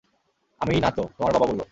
আমি 0.61 0.73
না 0.79 0.89
তো, 0.91 1.03
তোমার 1.17 1.33
বাবা 1.33 1.47
বললো! 1.47 1.63